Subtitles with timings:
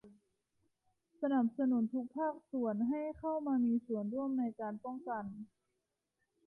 [1.21, 5.25] สนับสนุนทุกภาคส่วนให้เข้ามามีส่วนร่วมในการป้องกัน